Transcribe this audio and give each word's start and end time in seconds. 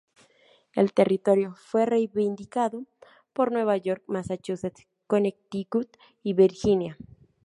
El 0.73 0.93
territorio 0.93 1.53
fue 1.55 1.85
reivindicado 1.85 2.87
por 3.33 3.51
Nueva 3.51 3.77
York, 3.77 4.01
Massachusetts, 4.07 4.87
Connecticut 5.05 5.95
y 6.23 6.33
Virginia. 6.33 6.97